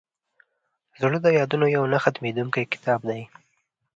[1.01, 3.21] زړه د یادونو یو نه ختمېدونکی کتاب دی.